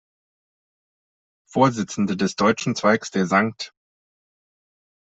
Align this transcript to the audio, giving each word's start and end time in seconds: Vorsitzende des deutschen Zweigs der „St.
Vorsitzende 1.47 2.17
des 2.17 2.35
deutschen 2.35 2.75
Zweigs 2.75 3.11
der 3.11 3.27
„St. 3.27 3.71